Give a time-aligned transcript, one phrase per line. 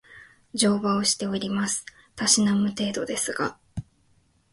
[0.55, 1.85] 乗馬をしております。
[2.15, 3.55] たしなむ程度ですが